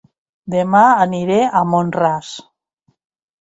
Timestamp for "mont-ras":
1.75-2.33